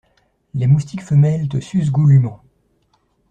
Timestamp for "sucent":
1.59-1.91